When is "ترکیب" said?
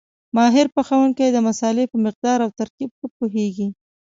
2.59-2.89